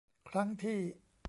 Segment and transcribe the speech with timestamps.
[0.29, 0.79] ครั้งที่